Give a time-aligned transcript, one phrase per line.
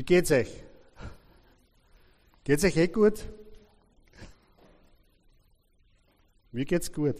[0.00, 0.50] Wie geht's euch?
[2.42, 3.22] Geht's euch eh gut?
[6.52, 7.16] Mir geht's gut.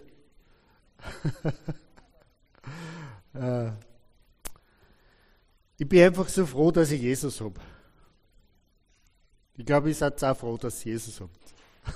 [3.32, 3.70] Äh,
[5.78, 7.60] ich bin einfach so froh, dass ich Jesus habe.
[9.56, 11.54] Ich glaube, ihr seid auch froh, dass ihr Jesus habt.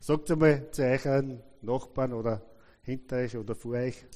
[0.00, 2.40] Sagt einmal zu euren Nachbarn oder
[2.82, 4.06] hinter euch oder vor euch.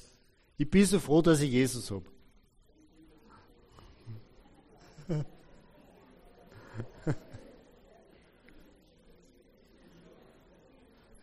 [0.57, 2.05] Ich bin so froh, dass ich Jesus habe.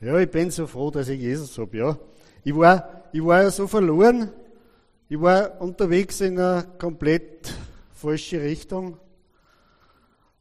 [0.00, 1.98] Ja, ich bin so froh, dass ich Jesus habe, ja.
[2.44, 4.30] Ich war, ich war ja so verloren.
[5.08, 7.52] Ich war unterwegs in eine komplett
[7.92, 8.98] falsche Richtung.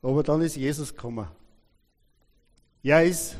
[0.01, 1.27] Aber dann ist Jesus gekommen.
[2.83, 3.37] Er ist,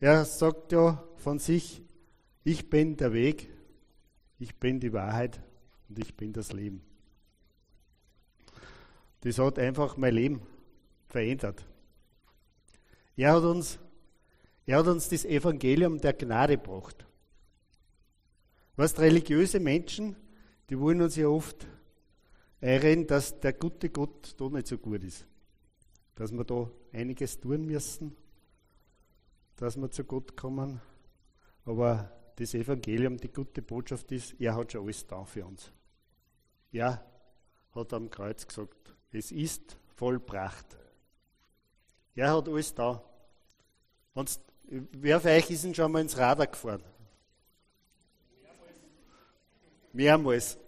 [0.00, 1.82] er sagt ja von sich,
[2.44, 3.50] ich bin der Weg,
[4.38, 5.40] ich bin die Wahrheit
[5.88, 6.82] und ich bin das Leben.
[9.22, 10.40] Das hat einfach mein Leben
[11.08, 11.66] verändert.
[13.16, 13.78] Er hat uns
[14.66, 17.06] er hat uns das Evangelium der Gnade gebracht.
[18.74, 20.16] Was religiöse Menschen,
[20.68, 21.66] die wollen uns ja oft
[22.60, 25.26] einreden, dass der gute Gott da nicht so gut ist.
[26.16, 28.16] Dass wir da einiges tun müssen,
[29.56, 30.80] dass wir zu Gott kommen.
[31.64, 35.70] Aber das Evangelium, die gute Botschaft ist, er hat schon alles da für uns.
[36.72, 37.04] Er
[37.74, 40.66] hat am Kreuz gesagt, es ist vollbracht.
[42.14, 43.02] Er hat alles da.
[44.68, 46.82] Wer von euch ist denn schon mal ins Radar gefahren?
[49.92, 50.58] Mehrmals.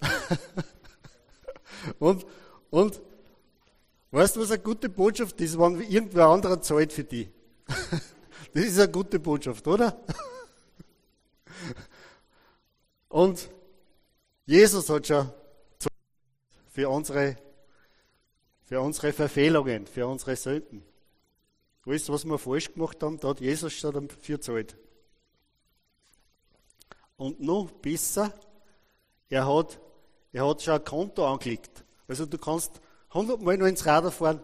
[1.99, 2.25] und,
[2.71, 3.01] und
[4.11, 7.29] weißt du, was eine gute Botschaft ist, wenn irgendwer anderer zahlt für die?
[7.67, 10.01] das ist eine gute Botschaft, oder?
[13.09, 13.51] und
[14.47, 15.31] Jesus hat schon
[16.69, 17.37] für unsere,
[18.63, 20.85] für unsere Verfehlungen, für unsere Sünden.
[21.87, 24.77] Alles, was wir falsch gemacht haben, da hat Jesus schon dafür gezahlt.
[27.17, 28.33] Und noch besser,
[29.29, 29.81] er hat,
[30.33, 31.85] er hat schon ein Konto angelegt.
[32.07, 32.81] Also du kannst
[33.11, 34.43] 100 Mal noch ins Radar fahren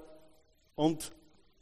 [0.74, 1.12] und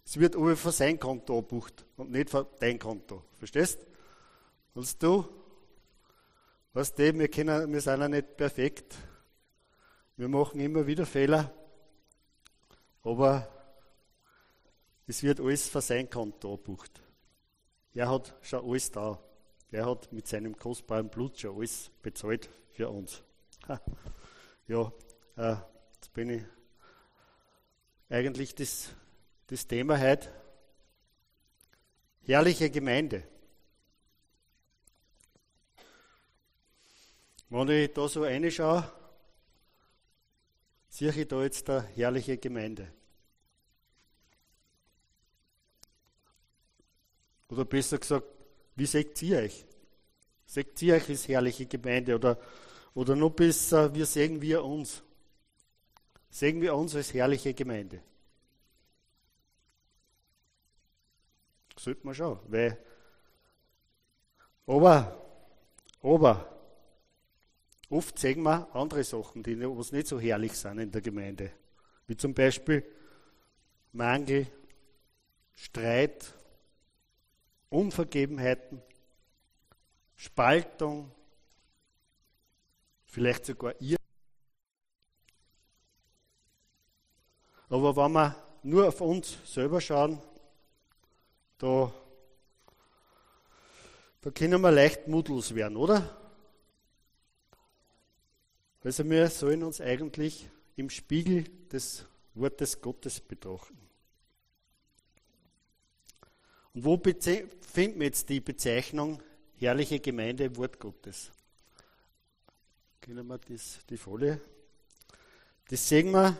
[0.04, 3.24] es wird aber von sein Konto abbucht und nicht von dein Konto.
[3.38, 3.86] Verstehst?
[4.74, 5.28] Und du,
[6.72, 8.96] weißt du, wir, können, wir sind ja nicht perfekt.
[10.16, 11.52] Wir machen immer wieder Fehler.
[13.02, 13.48] Aber
[15.12, 17.02] es wird alles für sein Konto abbucht.
[17.92, 19.22] Er hat schon alles da.
[19.70, 23.22] Er hat mit seinem kostbaren Blut schon alles bezahlt für uns.
[24.68, 24.90] Ja,
[25.36, 25.56] äh,
[25.94, 26.42] jetzt bin ich
[28.08, 28.88] eigentlich das,
[29.48, 30.32] das Thema heute.
[32.22, 33.22] Herrliche Gemeinde.
[37.50, 38.90] Wenn ich da so reinschaue,
[40.88, 42.94] sehe ich da jetzt eine herrliche Gemeinde.
[47.52, 48.24] Oder besser gesagt,
[48.76, 49.66] wie seht ihr euch?
[50.46, 52.14] Seht ihr euch als herrliche Gemeinde?
[52.14, 52.38] Oder,
[52.94, 55.02] oder noch besser, wie sehen wir uns?
[56.30, 58.00] Sehen wir uns als herrliche Gemeinde?
[61.78, 62.78] Sollte man schauen, weil,
[64.66, 65.22] aber,
[66.00, 66.58] aber,
[67.90, 71.52] oft sehen wir andere Sachen, die was nicht so herrlich sind in der Gemeinde.
[72.06, 72.82] Wie zum Beispiel
[73.92, 74.46] Mangel,
[75.54, 76.34] Streit,
[77.72, 78.82] Unvergebenheiten,
[80.14, 81.10] Spaltung,
[83.06, 83.96] vielleicht sogar ihr.
[87.68, 90.20] Aber wenn wir nur auf uns selber schauen,
[91.56, 91.92] da,
[94.20, 96.18] da können wir leicht mutlos werden, oder?
[98.84, 102.04] Also wir sollen uns eigentlich im Spiegel des
[102.34, 103.78] Wortes Gottes betrachten.
[106.74, 109.22] Und wo finden wir jetzt die Bezeichnung
[109.56, 111.30] herrliche Gemeinde im Wort Gottes?
[113.00, 114.40] Können wir das, die Folie?
[115.68, 116.36] Das sehen wir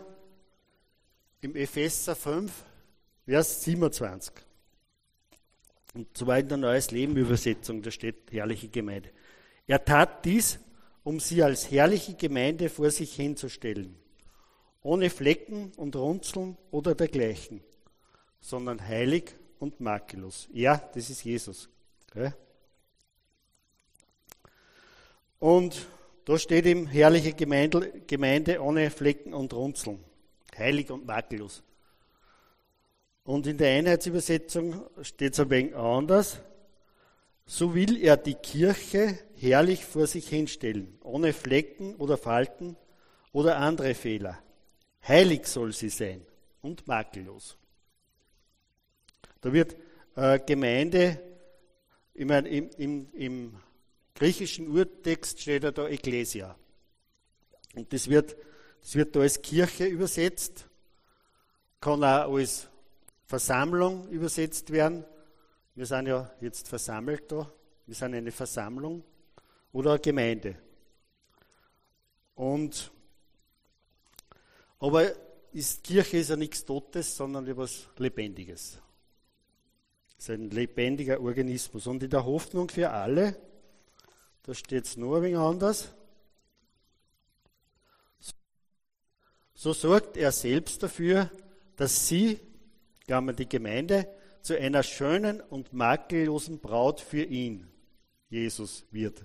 [1.43, 2.51] im Epheser 5,
[3.27, 4.33] Vers 27.
[5.95, 9.11] Und zwar in der Neues Leben Übersetzung, da steht herrliche Gemeinde.
[9.67, 10.59] Er tat dies,
[11.05, 13.97] um sie als herrliche Gemeinde vor sich hinzustellen.
[14.83, 17.61] Ohne Flecken und Runzeln oder dergleichen,
[18.41, 20.49] sondern heilig und makellos.
[20.53, 21.69] Ja, das ist Jesus.
[22.11, 22.33] Okay?
[25.39, 25.87] Und
[26.25, 29.99] da steht ihm herrliche Gemeinde, Gemeinde ohne Flecken und Runzeln.
[30.57, 31.63] Heilig und makellos.
[33.25, 36.41] Und in der Einheitsübersetzung steht es ein wenig anders.
[37.47, 42.77] So will er die Kirche herrlich vor sich hinstellen, ohne Flecken oder Falten
[43.33, 44.39] oder andere Fehler.
[45.07, 46.25] Heilig soll sie sein.
[46.63, 47.59] und makellos.
[49.43, 49.77] Da wird
[50.15, 51.21] äh, Gemeinde,
[52.15, 53.55] ich meine, im, im, im
[54.15, 56.57] griechischen Urtext steht ja da Ecclesia.
[57.75, 58.37] Und das wird,
[58.81, 60.69] das wird da als Kirche übersetzt,
[61.81, 62.69] kann auch als
[63.27, 65.05] Versammlung übersetzt werden.
[65.75, 67.51] Wir sind ja jetzt versammelt da,
[67.87, 69.03] wir sind eine Versammlung
[69.73, 70.57] oder eine Gemeinde.
[72.37, 72.93] Und,
[74.79, 75.11] aber
[75.53, 78.79] ist, Kirche ist ja nichts Totes, sondern etwas Lebendiges.
[80.23, 81.89] Ist ein lebendiger Organismus.
[81.89, 83.35] Und in der Hoffnung für alle,
[84.45, 85.93] da steht es nur ein wenig anders,
[89.53, 91.29] so sorgt er selbst dafür,
[91.75, 92.39] dass sie,
[93.09, 94.07] glauben die Gemeinde,
[94.43, 97.67] zu einer schönen und makellosen Braut für ihn,
[98.29, 99.25] Jesus, wird.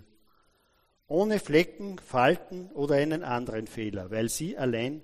[1.05, 5.03] Ohne Flecken, Falten oder einen anderen Fehler, weil sie allein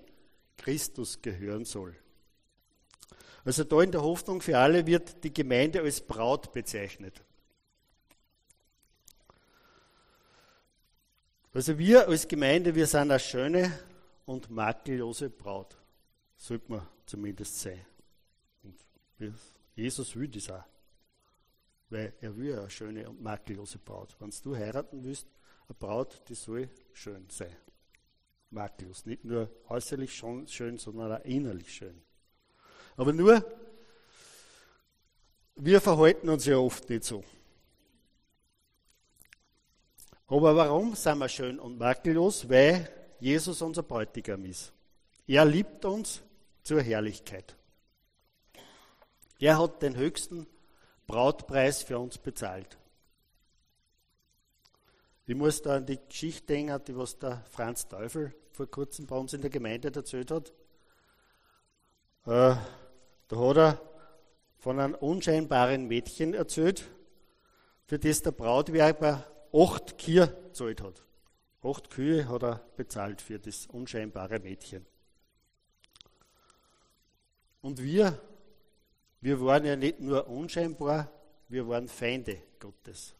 [0.56, 1.94] Christus gehören soll.
[3.44, 7.22] Also da in der Hoffnung für alle wird die Gemeinde als Braut bezeichnet.
[11.52, 13.78] Also wir als Gemeinde, wir sind eine schöne
[14.24, 15.76] und makellose Braut.
[16.36, 17.84] Sollte man zumindest sein.
[18.62, 18.76] Und
[19.76, 20.64] Jesus will das auch.
[21.90, 24.16] Weil er will eine schöne und makellose Braut.
[24.18, 25.28] Wenn du heiraten willst,
[25.68, 27.54] eine Braut, die soll schön sein
[28.54, 29.04] makellos.
[29.04, 32.00] Nicht nur äußerlich schon schön, sondern auch innerlich schön.
[32.96, 33.44] Aber nur,
[35.56, 37.24] wir verhalten uns ja oft nicht so.
[40.26, 42.48] Aber warum sind wir schön und makellos?
[42.48, 42.88] Weil
[43.20, 44.72] Jesus unser Bräutigam ist.
[45.26, 46.22] Er liebt uns
[46.62, 47.56] zur Herrlichkeit.
[49.38, 50.46] Er hat den höchsten
[51.06, 52.78] Brautpreis für uns bezahlt.
[55.26, 59.16] Ich muss da an die Geschichte denken, die was der Franz Teufel vor kurzem bei
[59.16, 60.52] uns in der Gemeinde erzählt hat.
[62.26, 62.56] Äh,
[63.34, 63.80] da hat er
[64.58, 66.84] von einem unscheinbaren Mädchen erzählt,
[67.84, 71.02] für das der Brautwerber acht Kühe gezahlt hat.
[71.62, 74.86] Acht Kühe hat er bezahlt für das unscheinbare Mädchen.
[77.60, 78.20] Und wir,
[79.20, 81.10] wir waren ja nicht nur unscheinbar,
[81.48, 83.14] wir waren Feinde Gottes.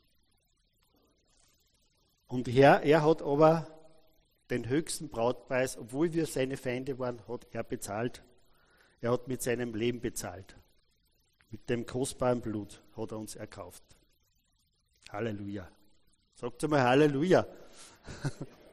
[2.28, 3.66] Und er, er hat aber
[4.50, 8.22] den höchsten Brautpreis, obwohl wir seine Feinde waren, hat er bezahlt.
[9.04, 10.56] Er hat mit seinem Leben bezahlt.
[11.50, 13.82] Mit dem kostbaren Blut hat er uns erkauft.
[15.10, 15.70] Halleluja.
[16.34, 17.46] Sagt einmal Halleluja.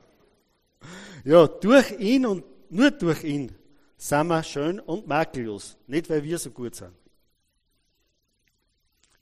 [1.26, 3.54] ja, durch ihn und nur durch ihn
[3.98, 5.76] sind wir schön und makellos.
[5.88, 6.96] Nicht, weil wir so gut sind.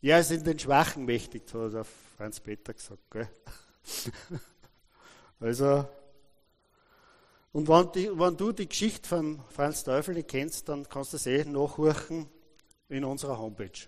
[0.01, 1.85] Ja, es sind den Schwachen mächtig, hat der
[2.17, 3.09] Franz Peter gesagt.
[3.09, 3.27] Gell?
[5.39, 5.87] also,
[7.51, 11.17] und wenn, die, wenn, du die Geschichte von Franz Teufel nicht kennst, dann kannst du
[11.17, 12.27] es eh nachhorchen
[12.89, 13.87] in unserer Homepage.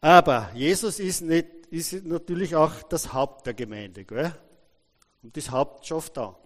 [0.00, 4.04] Aber Jesus ist, nicht, ist natürlich auch das Haupt der Gemeinde.
[4.04, 4.34] Gell?
[5.22, 6.38] Und das Haupt schafft da.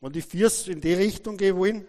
[0.00, 1.86] Wenn die Viers in die Richtung gehen wollen,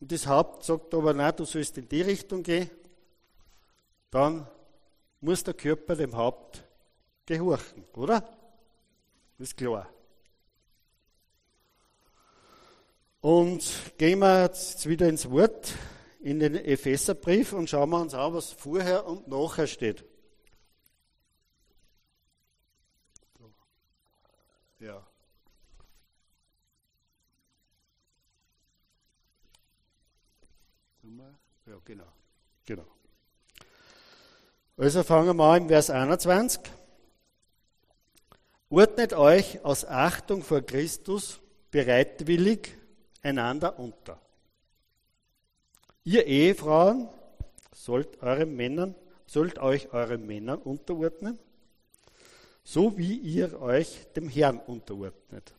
[0.00, 2.70] und das Haupt sagt aber, nein, du sollst in die Richtung gehen,
[4.10, 4.46] dann
[5.20, 6.62] muss der Körper dem Haupt
[7.26, 8.20] gehorchen, oder?
[9.38, 9.88] Das ist klar.
[13.24, 13.64] Und
[13.96, 15.72] gehen wir jetzt wieder ins Wort,
[16.20, 20.04] in den Epheserbrief und schauen wir uns an, was vorher und nachher steht.
[24.78, 25.02] Ja.
[31.66, 32.04] Ja, genau.
[32.66, 32.86] genau.
[34.76, 36.60] Also fangen wir an im Vers 21.
[38.68, 42.83] Ordnet euch aus Achtung vor Christus bereitwillig
[43.24, 44.20] einander unter.
[46.04, 47.08] Ihr Ehefrauen
[47.72, 48.94] sollt, euren Männern,
[49.26, 51.38] sollt euch euren Männern unterordnen,
[52.62, 55.54] so wie ihr euch dem Herrn unterordnet.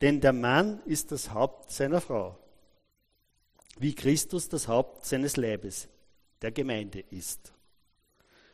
[0.00, 2.38] Denn der Mann ist das Haupt seiner Frau,
[3.78, 5.88] wie Christus das Haupt seines Leibes,
[6.40, 7.52] der Gemeinde ist,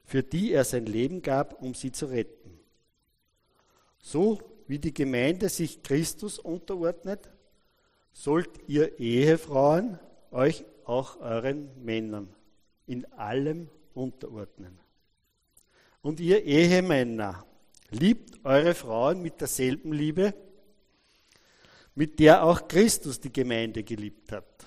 [0.05, 2.59] für die er sein Leben gab, um sie zu retten.
[4.00, 7.28] So wie die Gemeinde sich Christus unterordnet,
[8.16, 9.99] sollt ihr Ehefrauen
[10.30, 12.35] euch auch euren Männern
[12.87, 14.78] in allem unterordnen.
[16.00, 17.44] Und ihr Ehemänner,
[17.90, 20.35] liebt eure Frauen mit derselben Liebe,
[21.94, 24.66] mit der auch Christus die Gemeinde geliebt hat.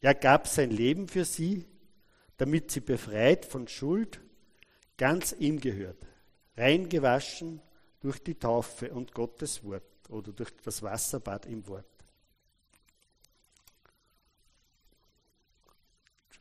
[0.00, 1.66] Er gab sein Leben für sie,
[2.38, 4.20] damit sie befreit von Schuld
[4.96, 5.98] ganz ihm gehört,
[6.56, 7.60] reingewaschen
[8.00, 11.91] durch die Taufe und Gottes Wort oder durch das Wasserbad im Wort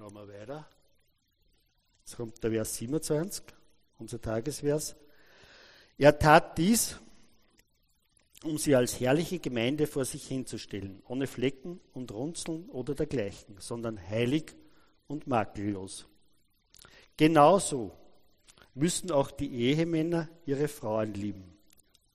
[0.01, 0.67] Schauen wir weiter.
[1.99, 3.43] Jetzt kommt der Vers 27,
[3.99, 4.95] unser Tagesvers.
[5.95, 6.97] Er tat dies,
[8.43, 14.01] um sie als herrliche Gemeinde vor sich hinzustellen, ohne Flecken und Runzeln oder dergleichen, sondern
[14.09, 14.55] heilig
[15.05, 16.07] und makellos.
[17.15, 17.91] Genauso
[18.73, 21.59] müssen auch die Ehemänner ihre Frauen lieben,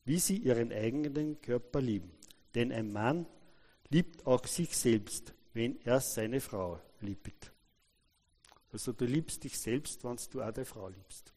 [0.04, 2.10] wie sie ihren eigenen Körper lieben.
[2.56, 3.26] Denn ein Mann
[3.90, 7.52] liebt auch sich selbst, wenn er seine Frau liebt.
[8.76, 11.32] Also du liebst dich selbst, wenn du auch deine Frau liebst.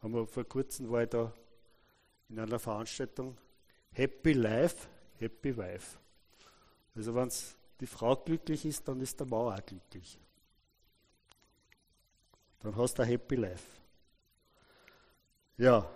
[0.00, 1.30] Haben wir vor kurzem war ich da
[2.30, 3.36] in einer Veranstaltung
[3.92, 5.98] Happy Life, Happy Wife.
[6.94, 7.30] Also wenn
[7.80, 10.18] die Frau glücklich ist, dann ist der Mann auch glücklich.
[12.60, 13.66] Dann hast du ein Happy Life.
[15.58, 15.86] Ja.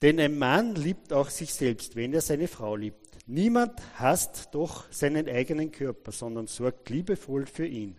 [0.00, 3.01] Denn ein Mann liebt auch sich selbst, wenn er seine Frau liebt.
[3.32, 7.98] Niemand hasst doch seinen eigenen Körper, sondern sorgt liebevoll für ihn,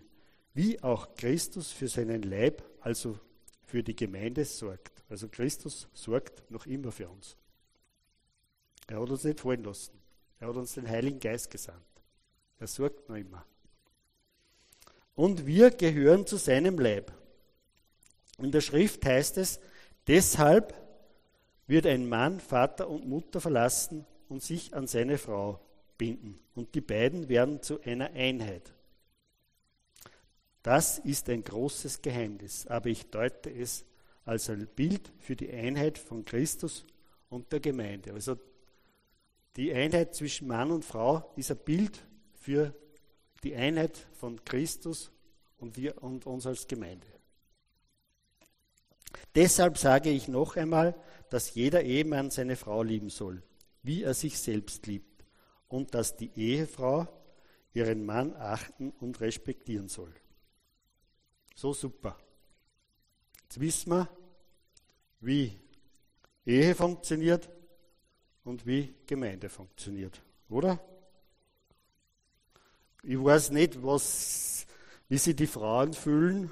[0.52, 3.18] wie auch Christus für seinen Leib, also
[3.64, 5.02] für die Gemeinde, sorgt.
[5.08, 7.36] Also Christus sorgt noch immer für uns.
[8.86, 10.00] Er hat uns nicht fallen lassen.
[10.38, 11.82] Er hat uns den Heiligen Geist gesandt.
[12.60, 13.44] Er sorgt noch immer.
[15.16, 17.10] Und wir gehören zu seinem Leib.
[18.38, 19.58] In der Schrift heißt es,
[20.06, 20.74] deshalb
[21.66, 25.60] wird ein Mann Vater und Mutter verlassen und sich an seine Frau
[25.98, 26.38] binden.
[26.54, 28.72] Und die beiden werden zu einer Einheit.
[30.62, 33.84] Das ist ein großes Geheimnis, aber ich deute es
[34.24, 36.84] als ein Bild für die Einheit von Christus
[37.28, 38.14] und der Gemeinde.
[38.14, 38.36] Also
[39.56, 42.02] die Einheit zwischen Mann und Frau ist ein Bild
[42.34, 42.74] für
[43.42, 45.10] die Einheit von Christus
[45.58, 47.06] und, wir, und uns als Gemeinde.
[49.34, 50.94] Deshalb sage ich noch einmal,
[51.30, 53.42] dass jeder Ehemann seine Frau lieben soll,
[53.84, 55.24] wie er sich selbst liebt,
[55.68, 57.06] und dass die Ehefrau
[57.72, 60.12] ihren Mann achten und respektieren soll.
[61.54, 62.18] So super.
[63.42, 64.08] Jetzt wissen wir,
[65.20, 65.52] wie
[66.46, 67.48] Ehe funktioniert
[68.44, 70.80] und wie Gemeinde funktioniert, oder?
[73.02, 74.66] Ich weiß nicht, was,
[75.08, 76.50] wie sich die Frauen fühlen,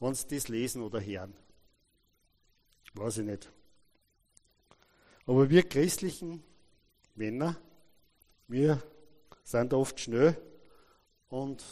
[0.00, 1.34] wenn sie das lesen oder hören.
[2.94, 3.52] Weiß ich nicht.
[5.30, 6.42] Aber wir christlichen
[7.14, 7.56] Männer,
[8.48, 8.82] wir
[9.44, 10.36] sind oft schnell
[11.28, 11.64] und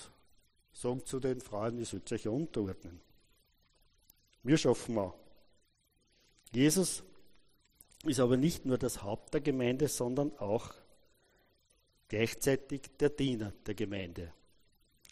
[0.72, 3.00] sagen zu den Frauen, ihr sollt euch unterordnen.
[4.44, 5.18] Wir schaffen auch.
[6.52, 7.02] Jesus
[8.04, 10.72] ist aber nicht nur das Haupt der Gemeinde, sondern auch
[12.06, 14.32] gleichzeitig der Diener der Gemeinde.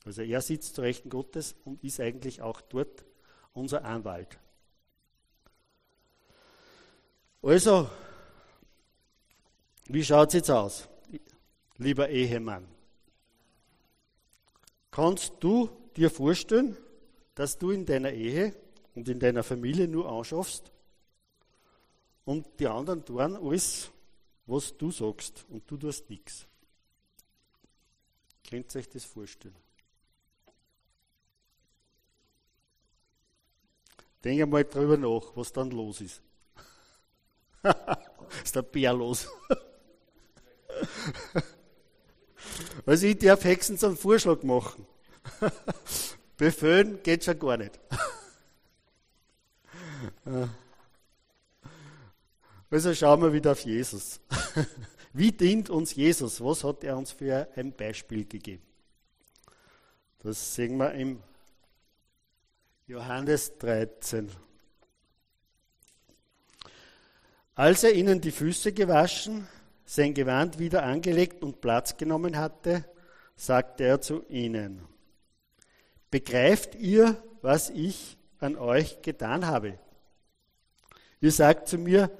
[0.04, 3.04] Also er sitzt zu Rechten Gottes und ist eigentlich auch dort
[3.54, 4.38] unser Anwalt.
[7.42, 7.90] Also,
[9.88, 10.88] wie schaut es jetzt aus,
[11.78, 12.66] lieber Ehemann?
[14.90, 16.76] Kannst du dir vorstellen,
[17.34, 18.54] dass du in deiner Ehe
[18.94, 20.72] und in deiner Familie nur anschaffst
[22.24, 23.90] und die anderen tun alles,
[24.46, 26.46] was du sagst und du tust nichts?
[28.48, 29.56] Könnt ihr euch das vorstellen?
[34.24, 36.22] Denk einmal drüber nach, was dann los ist.
[38.44, 39.28] ist der Bär los.
[42.86, 44.86] also ich darf Hexen zum Vorschlag machen.
[46.36, 47.78] Befehlen geht schon gar nicht.
[52.68, 54.20] Also schauen wir wieder auf Jesus.
[55.12, 56.42] Wie dient uns Jesus?
[56.42, 58.62] Was hat er uns für ein Beispiel gegeben?
[60.18, 61.22] Das sehen wir im
[62.86, 64.30] Johannes 13.
[67.54, 69.48] Als er ihnen die Füße gewaschen,
[69.86, 72.84] sein Gewand wieder angelegt und Platz genommen hatte,
[73.36, 74.82] sagte er zu ihnen,
[76.10, 79.78] begreift ihr, was ich an euch getan habe?
[81.20, 82.10] Ihr sagt zu mir,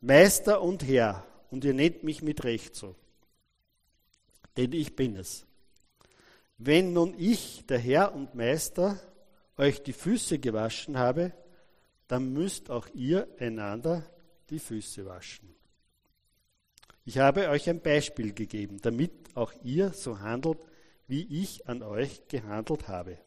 [0.00, 2.96] Meister und Herr, und ihr nennt mich mit Recht so,
[4.56, 5.46] denn ich bin es.
[6.56, 8.98] Wenn nun ich, der Herr und Meister,
[9.58, 11.32] euch die Füße gewaschen habe,
[12.08, 14.04] dann müsst auch ihr einander
[14.48, 15.54] die Füße waschen.
[17.04, 20.58] Ich habe euch ein Beispiel gegeben, damit auch ihr so handelt,
[21.08, 23.18] wie ich an euch gehandelt habe.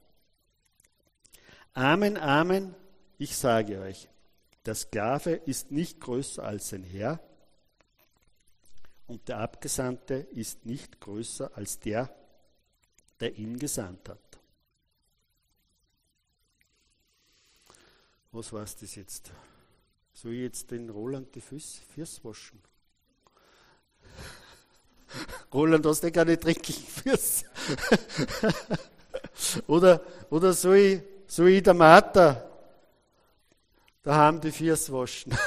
[1.74, 2.74] Amen, Amen,
[3.18, 4.10] ich sage euch,
[4.66, 7.20] der Sklave ist nicht größer als sein Herr,
[9.08, 12.14] und der Abgesandte ist nicht größer als der,
[13.20, 14.40] der ihn gesandt hat.
[18.32, 19.32] Was war das jetzt?
[20.14, 22.62] Soll ich jetzt den Roland die Füße, Füße waschen?
[25.54, 27.46] Roland, hast du gar nicht dreckig Füße?
[29.68, 32.44] oder, oder soll ich, soll ich der Martha
[34.04, 35.38] daheim die Füße waschen?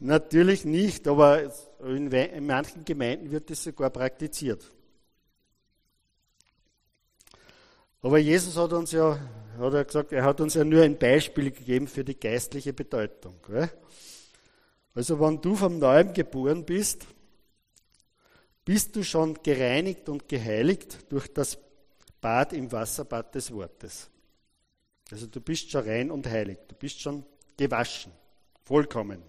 [0.00, 4.64] Natürlich nicht, aber in, in manchen Gemeinden wird das sogar praktiziert.
[8.02, 9.18] Aber Jesus hat uns ja,
[9.58, 13.36] hat er gesagt, er hat uns ja nur ein Beispiel gegeben für die geistliche Bedeutung.
[13.46, 13.70] Gell?
[14.94, 17.06] Also wenn du vom Neuem geboren bist,
[18.64, 21.58] bist du schon gereinigt und geheiligt durch das
[22.20, 24.08] Bad im Wasserbad des Wortes.
[25.10, 27.24] Also du bist schon rein und heilig, du bist schon
[27.56, 28.12] gewaschen,
[28.62, 29.22] vollkommen.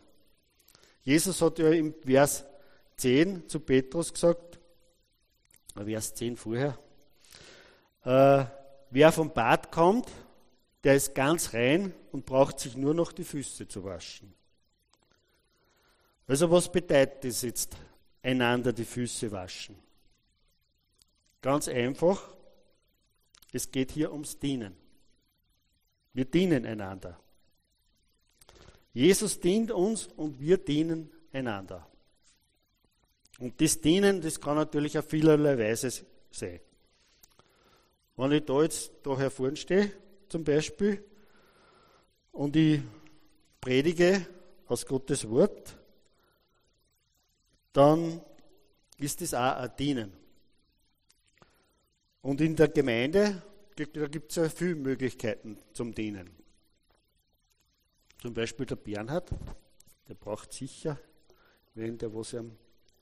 [1.03, 2.46] Jesus hat ja im Vers
[2.98, 4.60] 10 zu Petrus gesagt,
[5.74, 6.77] Vers 10 vorher,
[8.05, 8.46] äh,
[8.91, 10.10] wer vom Bad kommt,
[10.84, 14.34] der ist ganz rein und braucht sich nur noch die Füße zu waschen.
[16.27, 17.75] Also was bedeutet es jetzt,
[18.22, 19.75] einander die Füße waschen?
[21.42, 22.34] Ganz einfach,
[23.51, 24.75] es geht hier ums Dienen.
[26.13, 27.20] Wir dienen einander.
[28.94, 31.88] Jesus dient uns und wir dienen einander.
[33.39, 35.92] Und das Dienen, das kann natürlich auf vielerlei Weise
[36.32, 36.60] sein.
[38.15, 39.92] Wenn ich da jetzt da hervorn stehe,
[40.30, 41.03] zum Beispiel,
[42.32, 42.82] und ich
[43.60, 44.25] predige
[44.68, 45.75] aus Gottes Wort,
[47.74, 48.22] dann
[49.00, 50.13] ist das auch ein Dienen.
[52.22, 53.42] Und in der Gemeinde,
[53.75, 56.30] da gibt es ja viele Möglichkeiten zum Dienen.
[58.22, 59.30] Zum Beispiel der Bernhard,
[60.08, 60.98] der braucht sicher,
[61.74, 62.56] wenn der was ihm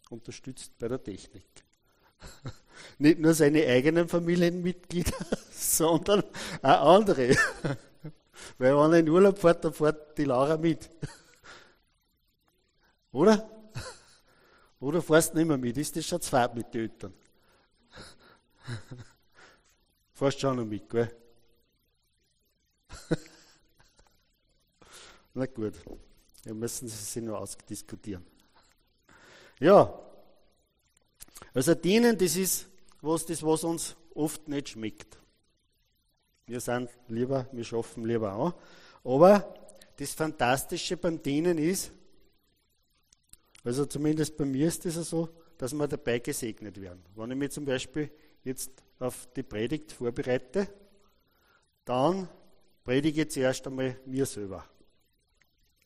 [0.10, 1.46] unterstützt bei der Technik.
[2.98, 5.14] Nicht nur seine eigenen Familienmitglieder,
[5.52, 6.24] sondern
[6.64, 7.30] auch andere.
[8.58, 10.90] Weil wenn er in Urlaub fährt, dann fährt die Laura mit.
[13.12, 13.61] Oder?
[14.82, 15.78] Oder fährst nicht mehr mit?
[15.78, 17.14] Ist das schon zweit mit den Eltern?
[20.14, 21.16] Fährst schon noch mit, gell?
[25.34, 25.76] Na gut,
[26.44, 28.26] wir müssen sie noch ausdiskutieren.
[29.60, 29.98] Ja,
[31.54, 32.68] also dienen, das ist
[33.02, 35.18] was, das, was uns oft nicht schmeckt.
[36.48, 38.54] Wir sind lieber, wir schaffen lieber an.
[39.04, 39.54] Aber
[39.98, 41.92] das Fantastische beim Dienen ist,
[43.64, 47.04] also zumindest bei mir ist es das so, dass wir dabei gesegnet werden.
[47.16, 48.10] Wenn ich mich zum Beispiel
[48.44, 50.68] jetzt auf die Predigt vorbereite,
[51.86, 52.28] dann
[52.84, 54.66] predige ich zuerst einmal mir selber.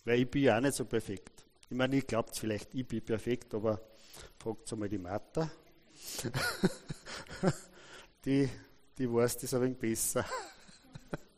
[0.06, 1.46] Weil ich bin ja auch nicht so perfekt.
[1.70, 3.82] Ich meine, ich glaubt vielleicht, ich bin perfekt, aber
[4.38, 5.50] fragt einmal die Martha.
[8.26, 8.50] die,
[8.98, 10.26] die weiß das ein wenig besser.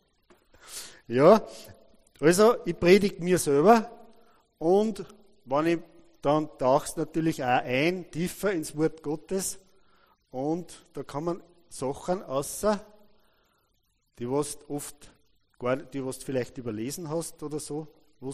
[1.08, 1.47] ja,
[2.19, 3.89] also ich predige mir selber
[4.58, 5.06] und
[5.45, 5.80] wenn ich
[6.21, 9.60] dann tauchst natürlich auch ein, tiefer ins Wort Gottes
[10.32, 12.84] und da kann man Sachen außer,
[14.19, 15.12] die was oft
[15.60, 17.88] gar, die was vielleicht überlesen hast oder so,
[18.19, 18.32] wo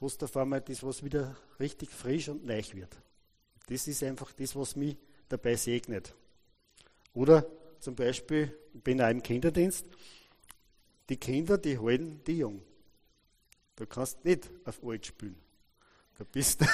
[0.00, 2.96] du auf einmal das, was wieder richtig frisch und neu wird.
[3.68, 4.96] Das ist einfach das, was mich
[5.28, 6.14] dabei segnet.
[7.14, 7.46] Oder
[7.80, 9.86] zum Beispiel, ich bin auch im Kinderdienst,
[11.08, 12.62] die Kinder, die halten die jung.
[13.76, 15.45] Du kannst nicht auf alt spielen.
[16.18, 16.64] Du bist,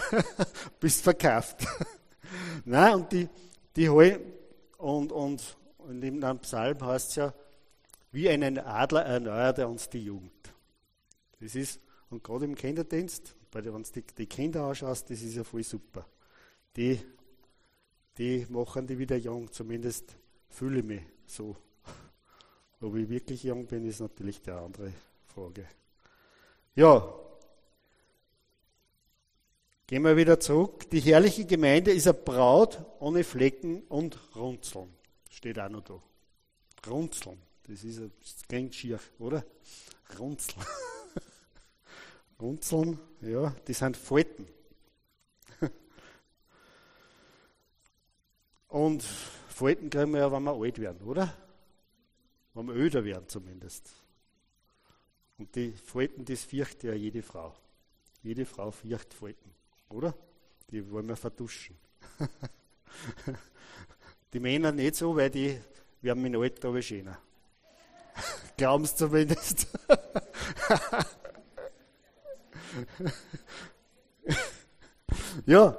[0.80, 1.66] bist verkauft.
[2.64, 3.28] Nein, und die,
[3.76, 7.34] die und, und, und in einem Psalm heißt es ja,
[8.12, 10.32] wie einen Adler erneuert er uns die Jugend.
[11.40, 11.80] Das ist,
[12.10, 16.06] und gerade im Kinderdienst, wenn du die, die Kinder anschaust, das ist ja voll super.
[16.76, 16.98] Die,
[18.16, 20.16] die machen die wieder jung, zumindest
[20.48, 21.56] fühle ich mich so.
[22.80, 24.92] Ob ich wirklich jung bin, ist natürlich die andere
[25.26, 25.66] Frage.
[26.74, 27.14] Ja,
[29.92, 30.88] Gehen wir wieder zurück.
[30.88, 34.88] Die herrliche Gemeinde ist eine Braut ohne Flecken und Runzeln.
[35.28, 36.02] Steht auch noch da.
[36.88, 37.36] Runzeln.
[37.64, 39.44] Das, ist, das klingt schier, oder?
[40.18, 40.64] Runzeln.
[42.40, 44.46] Runzeln, ja, die sind Falten.
[48.68, 51.36] Und Falten kriegen wir ja, wenn wir alt werden, oder?
[52.54, 53.90] Wenn wir öder werden zumindest.
[55.36, 57.54] Und die Falten, das fürchtet ja jede Frau.
[58.22, 59.52] Jede Frau fürchtet Falten.
[59.92, 60.14] Oder?
[60.70, 61.76] Die wollen wir verduschen.
[64.32, 65.60] die Männer nicht so, weil die
[66.00, 67.18] werden mit Alter aber schöner.
[68.56, 69.66] Glauben sie zumindest.
[75.46, 75.76] ja,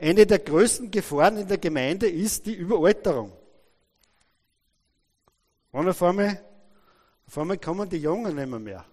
[0.00, 3.32] eine der größten Gefahren in der Gemeinde ist die Überalterung.
[5.72, 6.40] Und auf einmal,
[7.26, 8.84] auf einmal kommen die Jungen nicht mehr.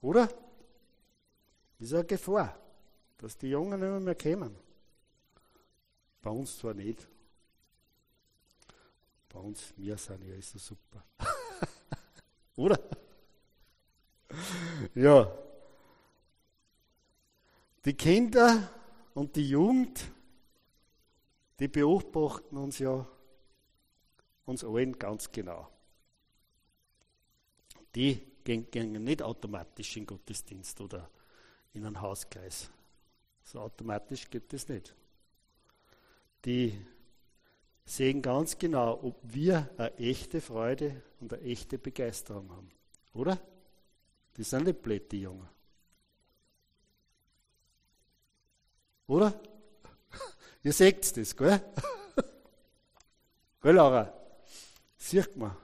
[0.00, 0.28] Oder?
[1.78, 2.58] Das ist eine Gefahr,
[3.18, 4.56] dass die Jungen nicht mehr kommen.
[6.20, 7.06] Bei uns zwar nicht.
[9.28, 11.04] Bei uns, wir sind ja so super.
[12.56, 12.80] Oder?
[14.94, 15.32] ja.
[17.84, 18.70] Die Kinder
[19.14, 20.10] und die Jugend,
[21.60, 23.06] die beobachten uns ja,
[24.46, 25.70] uns allen ganz genau.
[27.94, 31.08] Die gehen, gehen nicht automatisch in Gottesdienst oder
[31.72, 32.70] in einen Hauskreis.
[33.42, 34.94] So automatisch geht das nicht.
[36.44, 36.78] Die
[37.84, 42.70] sehen ganz genau, ob wir eine echte Freude und eine echte Begeisterung haben.
[43.14, 43.38] Oder?
[44.36, 45.48] Die sind nicht blöd, die Jungen.
[49.06, 49.40] Oder?
[50.62, 51.58] Ihr seht das, gell?
[53.62, 54.12] gell, Laura?
[54.96, 55.56] Sieht man.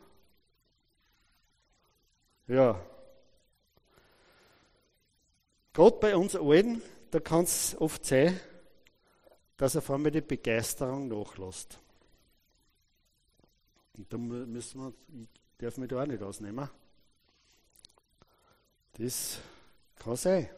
[2.47, 2.81] Ja.
[5.75, 8.39] Gerade bei uns Alten, da kann es oft sein,
[9.57, 11.81] dass auf einmal die Begeisterung nachlässt.
[13.97, 16.71] Und da müssen wir, ich darf mich da auch nicht ausnehmen.
[18.93, 19.39] Das
[19.97, 20.49] kann sein.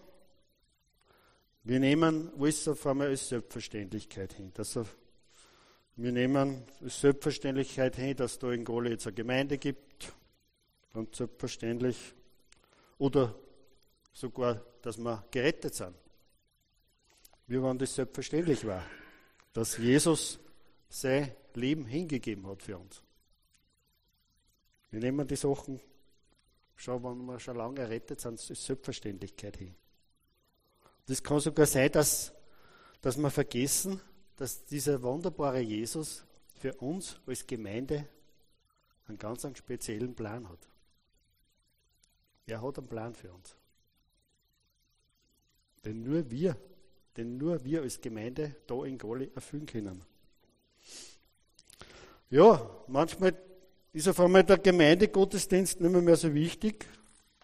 [1.65, 4.53] Wir nehmen alles auf einmal als Selbstverständlichkeit hin.
[4.53, 4.79] Dass
[5.97, 10.13] wir nehmen als Selbstverständlichkeit hin, dass da in Gole jetzt eine Gemeinde gibt.
[10.93, 12.15] Ganz selbstverständlich.
[12.99, 13.35] Oder
[14.17, 15.95] sogar, dass wir gerettet sind.
[17.47, 18.83] Wie wenn das selbstverständlich war,
[19.53, 20.39] dass Jesus
[20.89, 23.03] sein Leben hingegeben hat für uns.
[24.91, 25.81] Wir nehmen die Sachen,
[26.77, 29.75] schon wenn wir schon lange errettet sind, als Selbstverständlichkeit hin.
[31.05, 32.33] Das kann sogar sein, dass,
[33.03, 34.01] dass wir vergessen,
[34.37, 36.25] dass dieser wunderbare Jesus
[36.55, 38.09] für uns als Gemeinde
[39.09, 40.67] einen ganz einen speziellen Plan hat.
[42.47, 43.57] Er hat einen Plan für uns.
[45.87, 46.57] Den nur wir,
[47.17, 50.03] den nur wir als Gemeinde da in Gali erfüllen können.
[52.29, 53.37] Ja, manchmal
[53.93, 56.87] ist auf einmal der Gemeindegottesdienst nicht mehr, mehr so wichtig.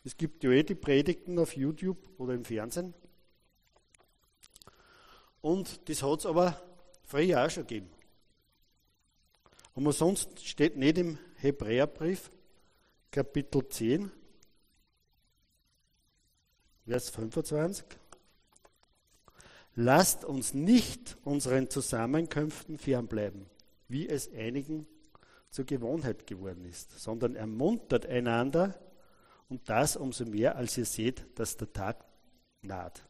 [0.02, 2.94] Es gibt ja eh die Predigten auf YouTube oder im Fernsehen.
[5.40, 6.60] Und das hat es aber
[7.04, 7.90] früher auch schon gegeben.
[9.74, 12.28] Und sonst steht nicht im Hebräerbrief,
[13.12, 14.10] Kapitel 10,
[16.84, 18.01] Vers 25.
[19.74, 23.46] Lasst uns nicht unseren Zusammenkünften fernbleiben,
[23.88, 24.86] wie es einigen
[25.50, 28.78] zur Gewohnheit geworden ist, sondern ermuntert einander
[29.48, 32.04] und das umso mehr, als ihr seht, dass der Tag
[32.62, 33.02] naht.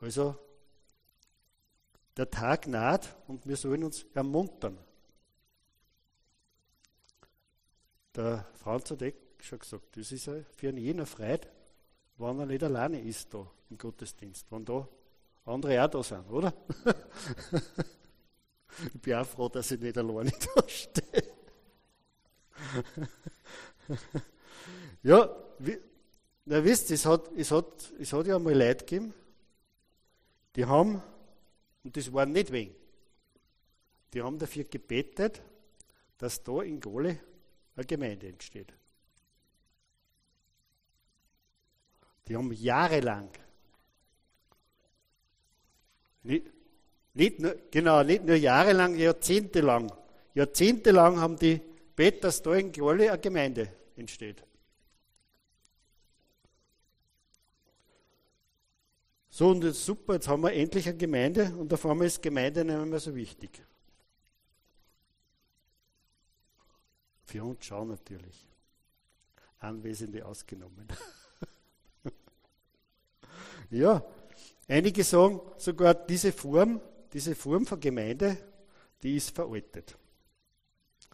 [0.00, 0.36] Also,
[2.16, 4.78] der Tag naht und wir sollen uns ermuntern.
[8.14, 11.48] Der Franz hat eh schon gesagt, das ist für jener Freude,
[12.16, 14.88] wenn er nicht alleine ist da im Gottesdienst, wenn da
[15.44, 16.52] andere auch da sind, oder?
[18.94, 21.22] Ich bin auch froh, dass ich nicht alleine da stehe.
[25.02, 25.78] ja, wie,
[26.44, 29.14] na wisst, es hat, es, hat, es hat ja einmal Leute gegeben,
[30.56, 31.02] die haben,
[31.84, 32.74] und das waren nicht wen,
[34.12, 35.42] die haben dafür gebetet,
[36.18, 37.18] dass da in Gole
[37.76, 38.72] eine Gemeinde entsteht.
[42.28, 43.30] Die haben jahrelang,
[46.22, 46.46] nicht,
[47.14, 49.92] nicht nur, genau, nicht nur jahrelang, jahrzehntelang.
[50.34, 51.60] Jahrzehntelang haben die
[51.96, 54.42] bet, dass da in Gwalle eine Gemeinde entsteht.
[59.28, 62.64] So, und jetzt super, jetzt haben wir endlich eine Gemeinde und auf einmal ist Gemeinde
[62.64, 63.62] nicht mehr so wichtig.
[67.24, 68.48] Für uns schon natürlich.
[69.60, 70.88] Anwesende ausgenommen.
[73.70, 74.04] ja,
[74.70, 76.80] einige sagen sogar, diese Form
[77.12, 78.36] diese Form von Gemeinde,
[79.02, 79.96] die ist veraltet.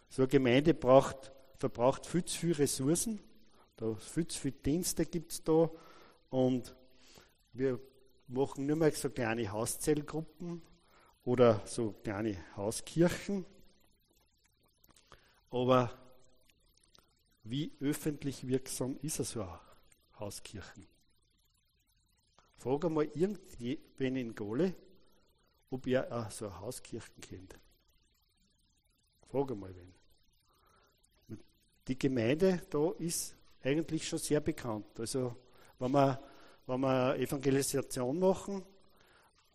[0.09, 3.19] So eine Gemeinde braucht, verbraucht viel zu viele Ressourcen,
[3.77, 5.69] da viel zu viele Dienste gibt es da
[6.29, 6.75] und
[7.53, 7.79] wir
[8.27, 10.61] machen nur mal so kleine Hauszellgruppen
[11.23, 13.45] oder so kleine Hauskirchen.
[15.49, 15.91] Aber
[17.43, 19.59] wie öffentlich wirksam ist so eine
[20.19, 20.85] Hauskirchen?
[22.67, 24.75] Frag einmal irgendwen in Gole,
[25.71, 27.55] ob ihr auch so eine Hauskirchen kennt.
[29.31, 31.37] Frage mal wen.
[31.87, 34.99] Die Gemeinde da ist eigentlich schon sehr bekannt.
[34.99, 35.33] Also
[35.79, 36.21] wenn wir,
[36.65, 38.61] wenn wir Evangelisation machen,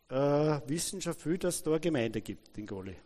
[0.09, 2.96] äh, wissen schon viele, dass es da eine Gemeinde gibt in Goli.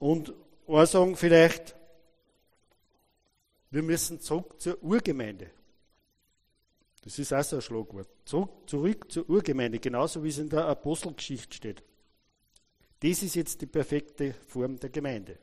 [0.00, 0.34] Und
[0.66, 1.76] auch sagen vielleicht,
[3.70, 5.52] wir müssen zurück zur Urgemeinde.
[7.02, 8.08] Das ist auch so ein Schlagwort.
[8.24, 11.82] Zurück, zurück zur Urgemeinde, genauso wie es in der Apostelgeschichte steht.
[13.00, 15.38] Das ist jetzt die perfekte Form der Gemeinde.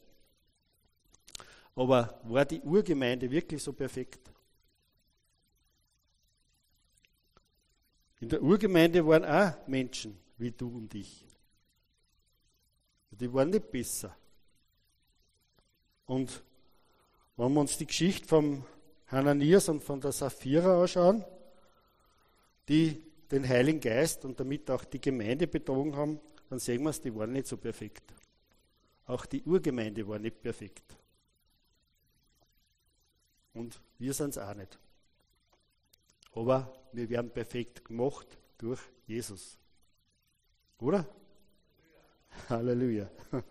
[1.75, 4.31] Aber war die Urgemeinde wirklich so perfekt?
[8.21, 11.25] In der Urgemeinde waren auch Menschen wie du und ich.
[13.11, 14.15] Die waren nicht besser.
[16.05, 16.41] Und
[17.35, 18.65] wenn wir uns die Geschichte vom
[19.07, 21.25] Hananias und von der Sapphira anschauen,
[22.69, 27.01] die den Heiligen Geist und damit auch die Gemeinde betrogen haben, dann sehen wir es,
[27.01, 28.03] die waren nicht so perfekt.
[29.05, 30.95] Auch die Urgemeinde war nicht perfekt.
[33.53, 34.77] Und wir sind es auch nicht.
[36.33, 38.27] Aber wir werden perfekt gemacht
[38.57, 39.57] durch Jesus.
[40.79, 41.05] Oder?
[42.49, 43.09] Halleluja.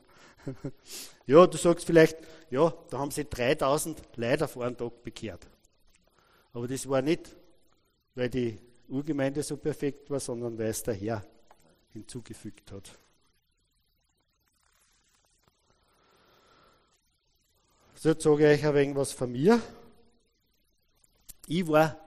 [1.26, 2.16] Ja, du sagst vielleicht,
[2.48, 5.46] ja, da haben sie 3000 Leute vor einem Tag bekehrt.
[6.54, 7.36] Aber das war nicht,
[8.14, 11.24] weil die Urgemeinde so perfekt war, sondern weil es der Herr
[11.92, 12.98] hinzugefügt hat.
[17.94, 19.60] So, jetzt sage ich euch ein wenig was von mir.
[21.48, 21.98] Ich war,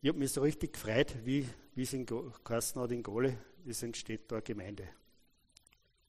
[0.00, 2.06] ich habe mich so richtig gefreut, wie, wie es in
[2.42, 4.88] Kasten hat in Gole, es entsteht da eine Gemeinde.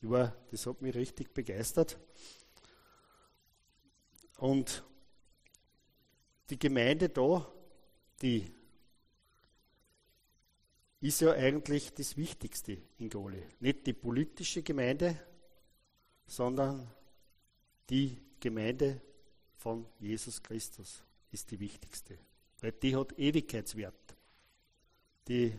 [0.02, 1.98] Ich war, das hat mich richtig begeistert.
[4.38, 4.84] Und
[6.50, 7.46] die Gemeinde da,
[8.22, 8.52] die
[11.04, 13.44] ist ja eigentlich das Wichtigste in Goli.
[13.60, 15.20] Nicht die politische Gemeinde,
[16.26, 16.90] sondern
[17.90, 19.02] die Gemeinde
[19.58, 22.18] von Jesus Christus ist die wichtigste.
[22.62, 24.16] Weil die hat Ewigkeitswert.
[25.28, 25.54] Die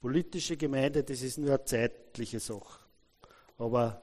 [0.00, 2.80] politische Gemeinde, das ist nur eine zeitliche Sache.
[3.58, 4.02] Aber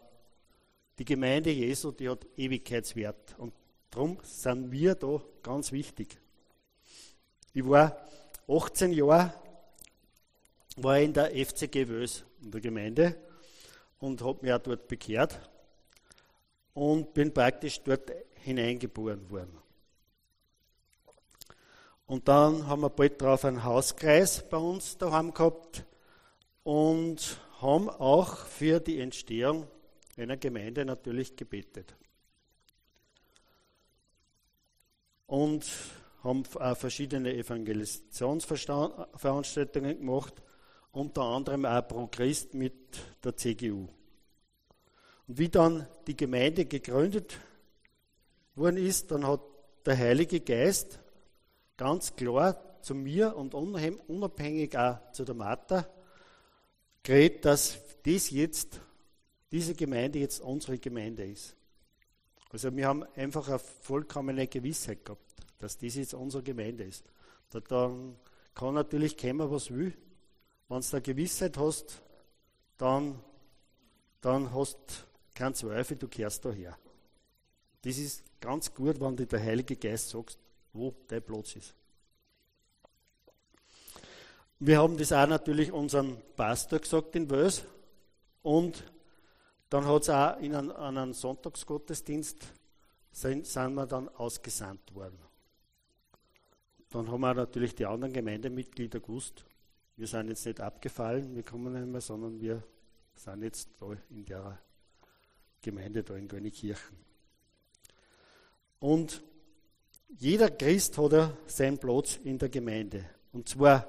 [0.99, 3.35] die Gemeinde Jesu, die hat Ewigkeitswert.
[3.39, 3.55] Und
[3.89, 6.19] darum sind wir da ganz wichtig.
[7.51, 8.07] Ich war
[8.47, 9.46] 18 Jahre
[10.77, 13.17] war in der FCG Wös in der Gemeinde
[13.99, 15.37] und habe mich auch dort bekehrt
[16.73, 18.09] und bin praktisch dort
[18.43, 19.57] hineingeboren worden.
[22.05, 25.83] Und dann haben wir bald darauf einen Hauskreis bei uns daheim gehabt
[26.63, 29.65] und haben auch für die Entstehung
[30.15, 31.95] einer Gemeinde natürlich gebetet.
[35.25, 35.65] Und
[36.23, 40.41] haben auch verschiedene Evangelisationsveranstaltungen gemacht
[40.97, 42.73] unter anderem auch pro Christ mit
[43.23, 43.87] der CGU.
[45.27, 47.37] Und wie dann die Gemeinde gegründet
[48.55, 49.41] worden ist, dann hat
[49.85, 50.99] der Heilige Geist
[51.77, 55.87] ganz klar zu mir und unabhängig auch zu der Martha
[57.03, 58.81] geredet, dass dies jetzt,
[59.51, 61.55] diese Gemeinde jetzt unsere Gemeinde ist.
[62.49, 67.05] Also wir haben einfach eine vollkommene Gewissheit gehabt, dass dies jetzt unsere Gemeinde ist.
[67.67, 68.15] Dann
[68.55, 69.93] kann natürlich kommen, was will.
[70.69, 72.01] Wenn du eine Gewissheit hast,
[72.77, 73.19] dann,
[74.21, 74.93] dann hast du
[75.33, 76.77] keinen Zweifel, du kehrst daher.
[77.81, 80.37] Das ist ganz gut, wenn dir der Heilige Geist sagt,
[80.73, 81.73] wo dein Platz ist.
[84.59, 87.63] Wir haben das auch natürlich unserem Pastor gesagt in Wels
[88.41, 88.83] und
[89.69, 92.47] dann hat es auch in einem, an einem Sonntagsgottesdienst
[93.11, 95.19] sind, sind wir dann ausgesandt worden.
[96.89, 99.43] Dann haben wir natürlich die anderen Gemeindemitglieder gewusst,
[99.97, 102.63] wir sind jetzt nicht abgefallen, wir kommen nicht mehr, sondern wir
[103.15, 104.59] sind jetzt da in der
[105.61, 106.97] Gemeinde da in Gönnigkirchen.
[108.79, 109.23] Und
[110.19, 113.05] jeder Christ hat ja seinen Platz in der Gemeinde.
[113.33, 113.87] Und zwar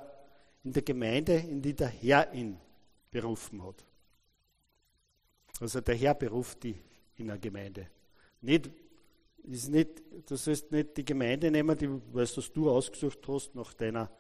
[0.64, 2.59] in der Gemeinde, in die der Herr ihn
[3.11, 3.85] berufen hat.
[5.61, 6.77] Also der Herr beruft dich
[7.16, 7.88] in der Gemeinde.
[8.40, 8.71] Nicht,
[9.44, 14.11] ist nicht, du sollst nicht die Gemeinde nehmen, die, weil du ausgesucht hast, nach deiner,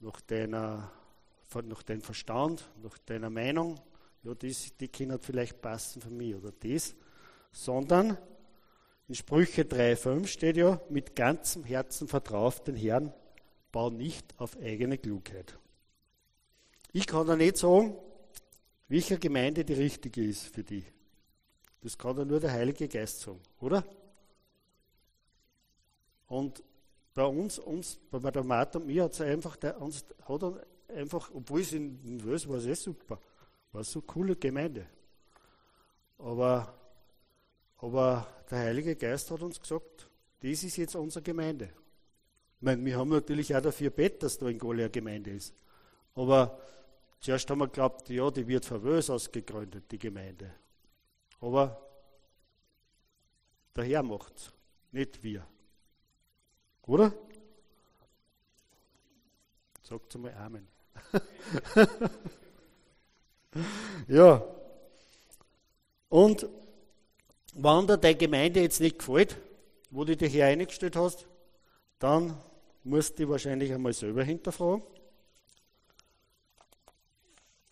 [0.00, 0.92] nach deiner
[1.54, 3.80] nach deinem Verstand, nach deiner Meinung,
[4.22, 6.94] ja, das, die können vielleicht passen für mich oder das,
[7.52, 8.18] sondern
[9.08, 13.12] in Sprüche 3,5 steht ja, mit ganzem Herzen vertraue auf den Herrn,
[13.72, 15.58] bau nicht auf eigene Klugheit.
[16.92, 17.96] Ich kann da nicht sagen,
[18.88, 20.84] welche Gemeinde die richtige ist für dich.
[21.80, 23.84] Das kann da nur der Heilige Geist sagen, oder?
[26.26, 26.62] Und
[27.14, 30.42] bei uns, uns bei der Martha und mir hat es einfach, der, uns, hat
[30.88, 33.20] einfach, obwohl es in, Wels war es eh super,
[33.72, 34.86] war so eine coole Gemeinde.
[36.18, 36.74] Aber,
[37.78, 40.08] aber der Heilige Geist hat uns gesagt,
[40.40, 41.66] das ist jetzt unsere Gemeinde.
[42.56, 45.54] Ich meine, wir haben natürlich auch dafür bett, dass da in Goli eine Gemeinde ist.
[46.14, 46.60] Aber
[47.20, 50.52] zuerst haben wir geglaubt, ja, die wird von Wels aus gegründet, die Gemeinde.
[51.40, 51.80] Aber
[53.76, 54.52] der Herr macht es,
[54.90, 55.46] nicht wir.
[56.82, 57.12] Oder?
[59.82, 60.77] Sagt mal Amen.
[64.08, 64.44] Ja.
[66.08, 66.46] Und
[67.54, 69.36] wenn dir deine Gemeinde jetzt nicht gefällt,
[69.90, 71.26] wo du dich hier eingestellt hast,
[71.98, 72.36] dann
[72.84, 74.82] musst du dich wahrscheinlich einmal selber hinterfragen.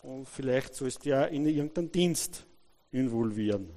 [0.02, 2.46] Und vielleicht sollst du ja in irgendeinen Dienst
[2.92, 3.68] involvieren.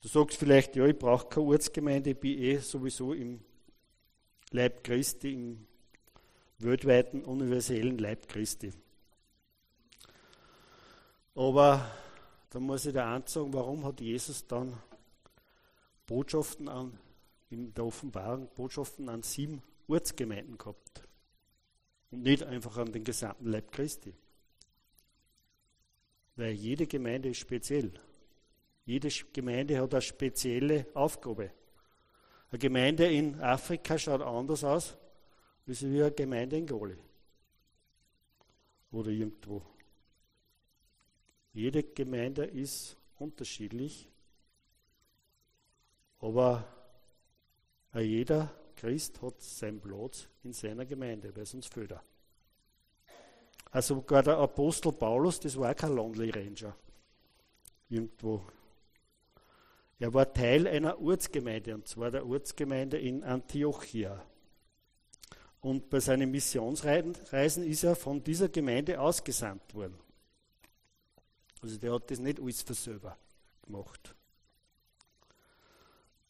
[0.00, 3.40] Du sagst vielleicht, ja, ich brauche keine Ortsgemeinde, ich bin eh sowieso im
[4.50, 5.66] Leib Christi, im
[6.62, 8.72] weltweiten universellen Leib Christi.
[11.34, 11.90] Aber
[12.50, 14.76] da muss ich dir sagen, warum hat Jesus dann
[16.06, 16.98] Botschaften an,
[17.50, 21.02] in der Offenbarung, Botschaften an sieben Ortsgemeinden gehabt
[22.10, 24.12] und nicht einfach an den gesamten Leib Christi?
[26.36, 27.92] Weil jede Gemeinde ist speziell.
[28.84, 31.52] Jede Gemeinde hat eine spezielle Aufgabe.
[32.50, 34.96] Eine Gemeinde in Afrika schaut anders aus,
[35.66, 36.96] wie eine Gemeinde in Goli.
[38.92, 39.62] Oder irgendwo.
[41.52, 44.08] Jede Gemeinde ist unterschiedlich,
[46.20, 46.64] aber
[47.94, 52.02] jeder Christ hat seinen Platz in seiner Gemeinde, weil sonst fehlt er.
[53.72, 56.74] Also sogar der Apostel Paulus, das war kein Lonely Ranger.
[57.88, 58.42] Irgendwo.
[59.98, 64.24] Er war Teil einer Ortsgemeinde, und zwar der Ortsgemeinde in Antiochia.
[65.60, 69.98] Und bei seinen Missionsreisen ist er von dieser Gemeinde ausgesandt worden.
[71.60, 73.18] Also der hat das nicht alles für selber
[73.62, 74.14] gemacht.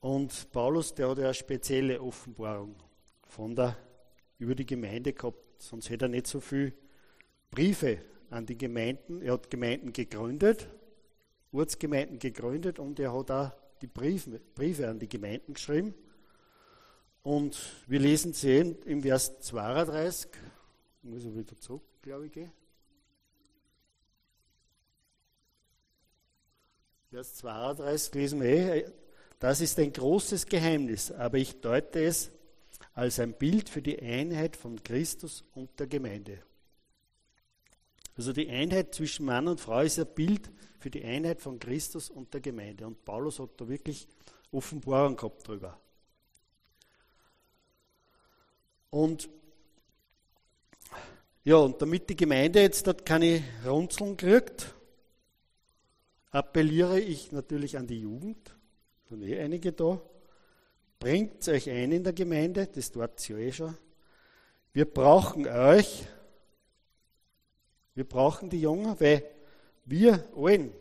[0.01, 2.75] Und Paulus, der hat ja eine spezielle Offenbarung
[3.29, 3.77] von der,
[4.39, 6.73] über die Gemeinde gehabt, sonst hätte er nicht so viel
[7.51, 7.99] Briefe
[8.31, 9.21] an die Gemeinden.
[9.23, 10.69] Er hat Gemeinden gegründet,
[11.53, 15.95] Ortsgemeinden gegründet und er hat auch die Briefe, Briefe an die Gemeinden geschrieben.
[17.23, 20.31] Und wir lesen sie im Vers 32,
[21.03, 22.53] ich muss wieder zurück, glaube ich, gehen.
[27.11, 28.93] Vers 32 lesen wir,
[29.39, 32.31] das ist ein großes Geheimnis, aber ich deute es
[32.95, 36.43] als ein Bild für die Einheit von Christus und der Gemeinde.
[38.17, 42.11] Also die Einheit zwischen Mann und Frau ist ein Bild für die Einheit von Christus
[42.11, 42.87] und der Gemeinde.
[42.87, 44.07] Und Paulus hat da wirklich
[44.51, 45.81] Offenbarung gehabt drüber.
[48.91, 49.29] Und
[51.43, 54.75] ja, und damit die Gemeinde jetzt dort keine Runzeln kriegt,
[56.31, 58.55] appelliere ich natürlich an die Jugend,
[59.09, 60.01] sind eh einige da,
[60.99, 63.77] bringt euch ein in der Gemeinde, das tut ja eh schon.
[64.73, 66.07] Wir brauchen euch,
[67.95, 69.25] wir brauchen die Jungen, weil
[69.87, 70.73] wir allen,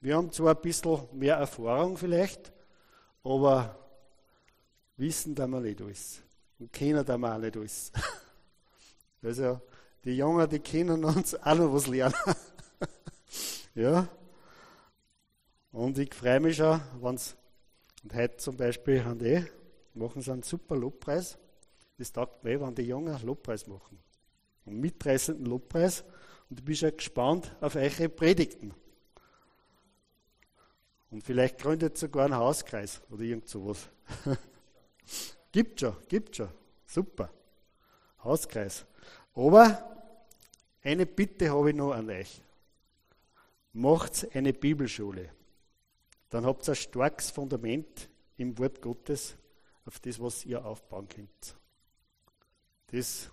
[0.00, 2.52] wir haben zwar ein bisschen mehr Erfahrung vielleicht,
[3.22, 3.78] aber
[4.96, 6.23] wissen da wir nicht alles.
[6.64, 7.92] Und kennen da auch nicht alles.
[9.22, 9.60] Also,
[10.02, 12.14] die Jungen, die können uns auch noch was lernen.
[13.74, 14.08] ja.
[15.72, 17.36] Und ich freue mich schon, wenn es,
[18.02, 19.44] und heute zum Beispiel haben die,
[19.92, 21.36] machen sie einen super Lobpreis.
[21.98, 23.98] Das taugt mir, wenn die Jungen Lobpreis machen.
[24.64, 26.02] Einen mitreißenden Lobpreis.
[26.48, 28.72] Und ich bin schon gespannt auf eure Predigten.
[31.10, 33.88] Und vielleicht gründet sogar einen Hauskreis oder irgend sowas.
[35.54, 36.50] Gibt schon, gibt schon.
[36.86, 37.30] Super.
[38.22, 38.84] Hauskreis.
[39.34, 40.06] Aber
[40.82, 42.42] eine Bitte habe ich noch an euch.
[43.72, 45.30] Macht eine Bibelschule
[46.34, 49.36] dann habt ihr ein starkes Fundament im Wort Gottes,
[49.86, 51.54] auf das, was ihr aufbauen könnt.
[52.88, 53.30] Das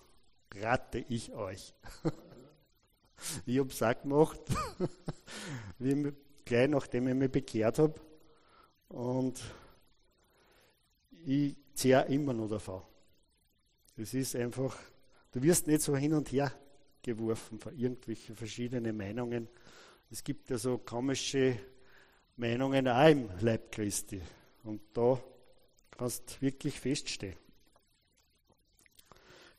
[0.53, 1.73] rate ich euch.
[3.47, 4.39] ich habe es auch gemacht,
[5.79, 6.13] wie
[6.45, 7.99] gleich nachdem ich mich bekehrt habe.
[8.89, 9.41] Und
[11.25, 12.81] ich zehre immer noch davon.
[13.97, 14.77] Es ist einfach,
[15.31, 16.51] du wirst nicht so hin und her
[17.01, 19.47] geworfen von irgendwelchen verschiedenen Meinungen.
[20.11, 21.57] Es gibt ja so komische
[22.37, 24.21] Meinungen auch im Leib Christi.
[24.63, 25.19] Und da
[25.97, 27.35] kannst du wirklich feststehen.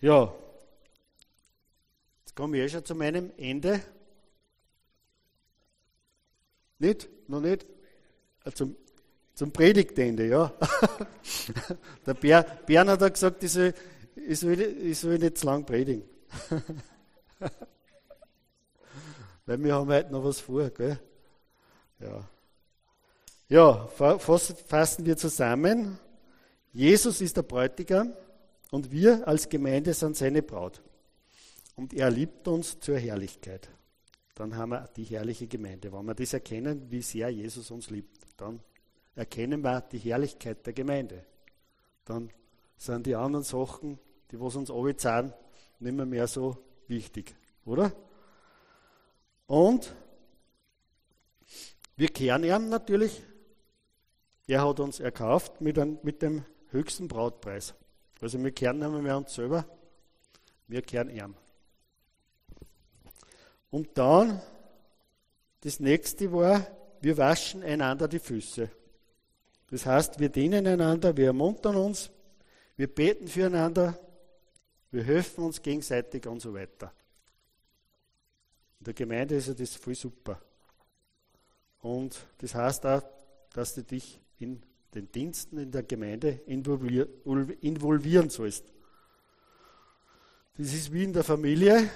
[0.01, 0.33] Ja,
[2.21, 3.81] jetzt komme ich eh schon zu meinem Ende.
[6.79, 7.09] Nicht?
[7.29, 7.67] Noch nicht?
[8.45, 8.53] Ah,
[9.35, 10.53] zum, Predigtende, ja.
[12.07, 13.75] Der Bär, Bern hat gesagt, ich soll,
[14.15, 16.05] ich, soll, ich soll nicht zu lang predigen.
[19.47, 20.99] Weil wir haben heute noch was vor, gell?
[21.99, 22.29] Ja.
[23.49, 25.99] Ja, fassen wir zusammen.
[26.73, 28.15] Jesus ist der Bräutigam
[28.71, 30.81] und wir als Gemeinde sind seine Braut.
[31.77, 33.69] Und er liebt uns zur Herrlichkeit.
[34.35, 35.93] Dann haben wir die herrliche Gemeinde.
[35.93, 38.61] Wenn wir das erkennen, wie sehr Jesus uns liebt, dann
[39.15, 41.25] erkennen wir die Herrlichkeit der Gemeinde.
[42.05, 42.31] Dann
[42.77, 43.99] sind die anderen Sachen,
[44.31, 45.33] die was uns zahlen,
[45.79, 46.57] nicht mehr, mehr so
[46.89, 47.35] wichtig,
[47.65, 47.93] oder?
[49.47, 49.95] Und
[51.97, 53.23] wir kehren ihm natürlich.
[54.47, 57.75] Er hat uns erkauft mit, ein, mit dem höchsten Brautpreis.
[58.21, 59.67] Also wir kehren nicht mehr uns selber,
[60.69, 61.35] wir kehren ihm.
[63.71, 64.41] Und dann,
[65.61, 66.67] das nächste war,
[67.01, 68.71] wir waschen einander die Füße.
[69.73, 72.11] Das heißt, wir dienen einander, wir ermuntern uns,
[72.77, 73.99] wir beten füreinander,
[74.91, 76.93] wir helfen uns gegenseitig und so weiter.
[78.81, 80.39] In der Gemeinde ist ja das voll super.
[81.81, 83.03] Und das heißt auch,
[83.55, 84.63] dass du dich in
[84.95, 88.67] den Diensten in der Gemeinde involvieren sollst.
[90.59, 91.89] Das ist wie in der Familie.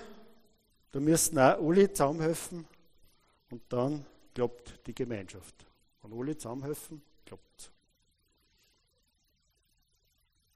[0.92, 2.66] Da müssen auch alle zusammenhelfen
[3.50, 5.66] und dann klappt die Gemeinschaft.
[6.00, 7.70] Wenn alle zusammenhelfen, klappt es.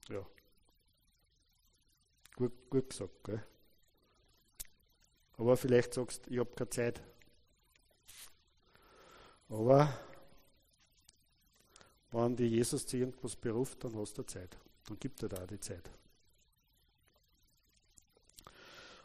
[0.08, 0.26] Ja.
[2.36, 3.44] Gut, gut gesagt, gell?
[5.36, 7.02] Aber vielleicht sagst du, ich habe keine Zeit.
[9.48, 9.92] Aber
[12.12, 14.56] wenn die Jesus zu irgendwas beruft, dann hast du Zeit.
[14.86, 15.90] Dann gibt er da die Zeit.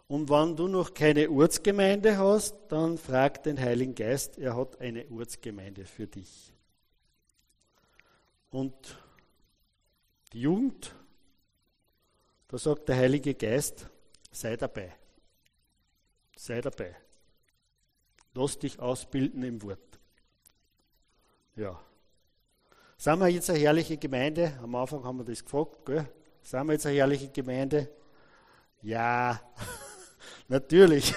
[0.08, 5.10] Und wenn du noch keine Ortsgemeinde hast, dann frag den Heiligen Geist, er hat eine
[5.10, 6.55] Ortsgemeinde für dich.
[8.56, 8.98] Und
[10.32, 10.96] die Jugend,
[12.48, 13.90] da sagt der Heilige Geist,
[14.32, 14.96] sei dabei.
[16.38, 16.96] Sei dabei.
[18.34, 20.00] Lass dich ausbilden im Wort.
[21.58, 21.78] Ja.
[22.96, 24.58] Sind wir jetzt eine herrliche Gemeinde?
[24.64, 26.08] Am Anfang haben wir das gefragt, gell?
[26.42, 27.90] Sind wir jetzt eine herrliche Gemeinde?
[28.84, 29.38] Ja,
[30.48, 31.14] natürlich.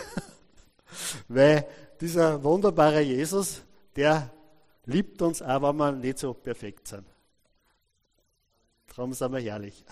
[1.29, 1.69] Weil
[2.01, 3.63] dieser wunderbare Jesus,
[3.95, 4.29] der
[4.87, 7.07] liebt uns auch, wenn wir nicht so perfekt sind.
[8.95, 9.85] Darum sind wir herrlich.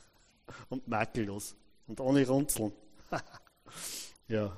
[0.68, 1.54] Und makellos.
[1.86, 2.72] Und ohne Runzeln.
[4.28, 4.56] ja.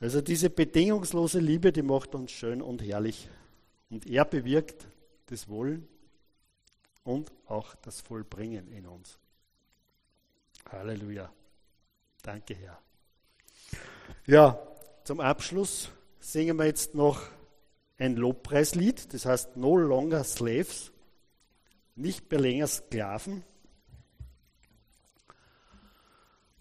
[0.00, 3.28] Also diese bedingungslose Liebe, die macht uns schön und herrlich.
[3.88, 4.86] Und er bewirkt
[5.26, 5.88] das Wollen
[7.04, 9.18] und auch das Vollbringen in uns.
[10.70, 11.32] Halleluja.
[12.22, 12.78] Danke, Herr.
[14.26, 14.58] Ja,
[15.04, 17.22] zum Abschluss singen wir jetzt noch
[17.98, 20.92] ein Lobpreislied, das heißt No Longer Slaves,
[21.96, 23.42] nicht mehr länger Sklaven.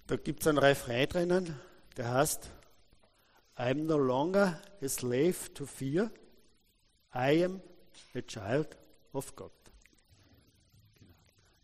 [0.07, 1.59] Da gibt es einen Refrain drinnen,
[1.97, 2.51] der heißt
[3.57, 6.11] I'm no longer a slave to fear,
[7.13, 7.61] I am
[8.13, 8.77] a child
[9.13, 9.51] of God.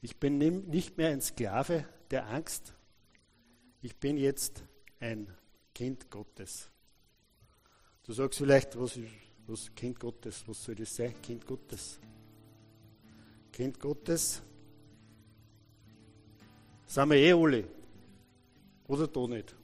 [0.02, 2.74] Ich bin nicht mehr ein Sklave der Angst,
[3.82, 4.64] ich bin jetzt
[5.00, 5.28] ein
[5.74, 6.70] Kind Gottes.
[8.04, 8.98] Du sagst vielleicht, was,
[9.46, 11.14] was Kind Gottes, was soll das sein?
[11.22, 12.00] Kind Gottes.
[13.62, 14.42] Kind Gottes.
[16.88, 17.64] Sind wir eh alle.
[18.88, 19.56] Oder da nicht.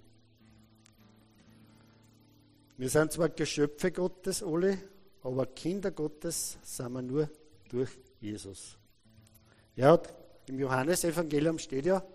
[2.78, 4.78] Wir sind zwar Geschöpfe Gottes alle,
[5.24, 7.30] aber Kinder Gottes sind wir nur
[7.70, 7.90] durch
[8.22, 8.78] Jesus.
[9.76, 10.00] Ja,
[10.46, 12.06] im Johannesevangelium steht ja,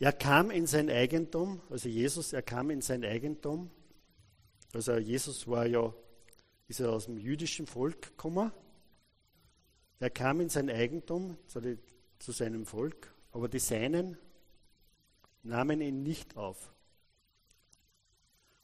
[0.00, 3.70] er kam in sein Eigentum, also Jesus, er kam in sein Eigentum.
[4.72, 5.94] Also Jesus war ja,
[6.68, 8.52] ist er aus dem jüdischen Volk gekommen.
[9.98, 14.16] Er kam in sein Eigentum, zu seinem Volk, aber die Seinen
[15.42, 16.72] nahmen ihn nicht auf.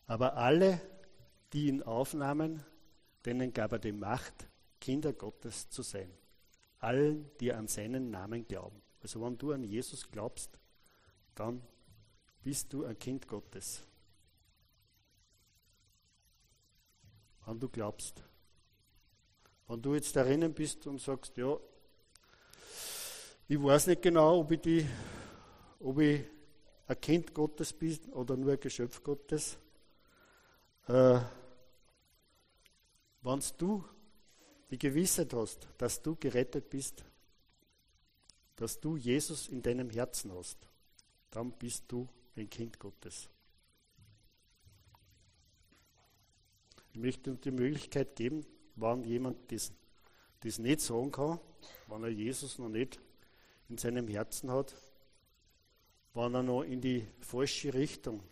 [0.07, 0.81] Aber alle,
[1.53, 2.63] die ihn aufnahmen,
[3.25, 4.49] denen gab er die Macht,
[4.81, 6.11] Kinder Gottes zu sein.
[6.79, 8.83] Allen, die an seinen Namen glauben.
[9.01, 10.59] Also wenn du an Jesus glaubst,
[11.35, 11.63] dann
[12.43, 13.83] bist du ein Kind Gottes.
[17.47, 18.23] Wenn du glaubst.
[19.67, 21.57] Wenn du jetzt darin bist und sagst, ja,
[23.47, 24.89] ich weiß nicht genau, ob ich, die,
[25.81, 26.25] ob ich
[26.87, 29.59] ein Kind Gottes bin oder nur ein Geschöpf Gottes,
[30.89, 31.21] äh,
[33.23, 33.85] wenn du
[34.71, 37.05] die Gewissheit hast, dass du gerettet bist,
[38.57, 40.59] dass du Jesus in deinem Herzen hast,
[41.31, 43.29] dann bist du ein Kind Gottes.
[46.95, 49.73] Ich möchte uns die Möglichkeit geben, wenn jemand das,
[50.41, 51.41] das nicht sagen kann,
[51.89, 53.01] wenn er Jesus noch nicht
[53.69, 54.77] in seinem Herzen hat,
[56.15, 58.23] wenn er noch in die falsche Richtung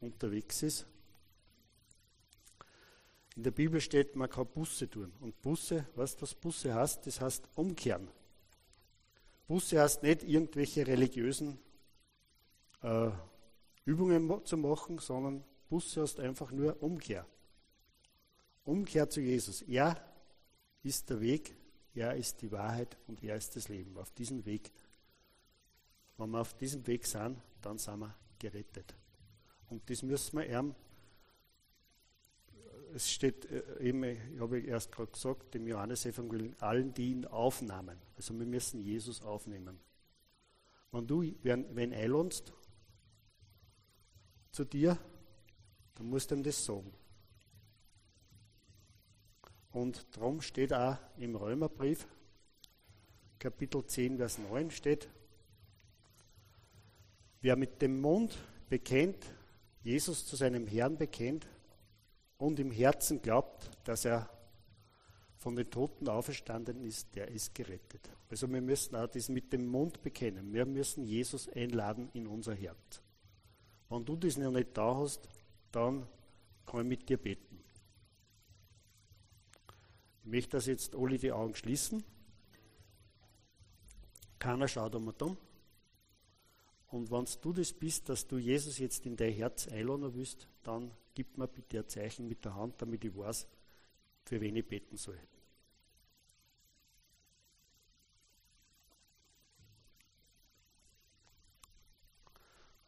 [0.00, 0.84] unterwegs ist,
[3.36, 5.12] in der Bibel steht, man kann Busse tun.
[5.20, 7.06] Und Busse, weißt du, was Busse heißt?
[7.06, 8.08] Das heißt umkehren.
[9.46, 11.56] Busse heißt nicht irgendwelche religiösen
[12.82, 13.10] äh,
[13.84, 17.24] Übungen zu machen, sondern Busse heißt einfach nur Umkehr.
[18.68, 19.62] Umkehr zu Jesus.
[19.62, 19.96] Er
[20.82, 21.54] ist der Weg,
[21.94, 23.96] Er ist die Wahrheit und er ist das Leben.
[23.96, 24.70] Auf diesem Weg,
[26.16, 28.94] wenn wir auf diesem Weg sind, dann sind wir gerettet.
[29.68, 30.74] Und das müssen wir ihm,
[32.94, 37.98] es steht äh, eben, ich habe erst gerade gesagt, im Johannesevangelium, allen, die ihn aufnahmen.
[38.16, 39.78] Also wir müssen Jesus aufnehmen.
[40.92, 42.52] Wenn du wen, wen einladest
[44.52, 44.98] zu dir,
[45.96, 46.92] dann musst du ihm das sagen.
[49.78, 52.04] Und darum steht auch im Römerbrief,
[53.38, 55.08] Kapitel 10, Vers 9 steht,
[57.42, 58.36] wer mit dem Mund
[58.68, 59.24] bekennt,
[59.84, 61.46] Jesus zu seinem Herrn bekennt
[62.38, 64.28] und im Herzen glaubt, dass er
[65.36, 68.10] von den Toten auferstanden ist, der ist gerettet.
[68.28, 70.52] Also wir müssen auch das mit dem Mund bekennen.
[70.52, 73.00] Wir müssen Jesus einladen in unser Herz.
[73.88, 75.28] Wenn du das noch nicht da hast,
[75.70, 76.04] dann
[76.66, 77.47] kann ich mit dir beten.
[80.28, 82.04] Ich möchte, dass jetzt alle die Augen schließen.
[84.38, 85.38] Keiner schaut einmal dumm.
[86.88, 90.90] Und wenn du das bist, dass du Jesus jetzt in dein Herz einladen willst, dann
[91.14, 93.48] gib mir bitte ein Zeichen mit der Hand, damit ich weiß,
[94.26, 95.18] für wen ich beten soll.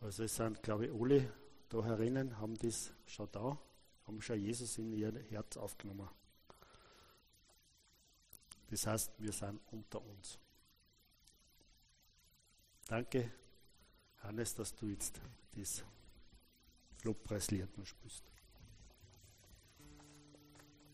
[0.03, 1.33] Also es sind, glaube ich, alle
[1.71, 3.59] da herinnen, haben das schon da,
[4.07, 6.20] haben schon Jesus in ihr Herz aufgenommen.
[8.71, 10.39] Das heißt, wir sind unter uns.
[12.87, 13.31] Danke,
[14.23, 15.21] Hannes, dass du jetzt
[15.57, 15.85] das
[17.03, 18.25] Lobpreislied noch spielst.